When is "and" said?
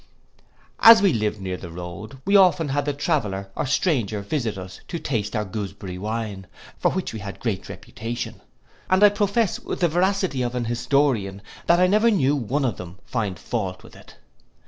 8.89-9.03